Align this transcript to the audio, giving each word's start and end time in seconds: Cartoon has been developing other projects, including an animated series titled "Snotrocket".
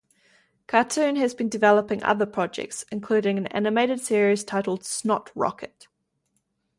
Cartoon 0.65 1.15
has 1.17 1.35
been 1.35 1.47
developing 1.47 2.01
other 2.01 2.25
projects, 2.25 2.83
including 2.91 3.37
an 3.37 3.45
animated 3.45 3.99
series 4.01 4.43
titled 4.43 4.81
"Snotrocket". 4.81 5.85